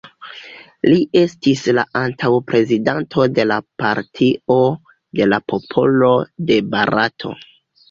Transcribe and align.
Li 0.87 0.95
estis 1.19 1.61
la 1.79 1.83
antaŭa 1.99 2.39
Prezidanto 2.47 3.27
de 3.35 3.47
la 3.51 3.59
Partio 3.83 4.59
de 5.21 5.31
la 5.31 5.43
Popolo 5.55 6.13
de 6.51 6.61
Barato. 6.75 7.39